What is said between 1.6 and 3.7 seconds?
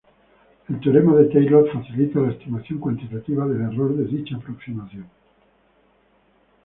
facilita la estimación cuantitativa del